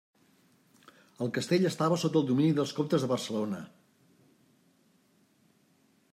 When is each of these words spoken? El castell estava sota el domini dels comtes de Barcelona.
El 1.25 1.29
castell 1.35 1.67
estava 1.71 1.99
sota 2.05 2.19
el 2.21 2.25
domini 2.31 2.57
dels 2.61 2.73
comtes 2.79 3.07
de 3.07 3.11
Barcelona. 3.15 3.61